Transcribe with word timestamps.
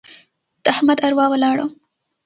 د 0.63 0.65
احمد 0.73 0.97
اروا 1.05 1.25
ولاړه. 1.29 1.65